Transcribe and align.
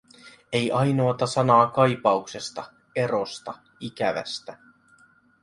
Ei 0.53 0.71
ainoata 0.71 1.25
sanaa 1.25 1.67
kaipauksesta, 1.67 2.71
erosta, 2.95 3.53
ikävästä. 3.79 4.57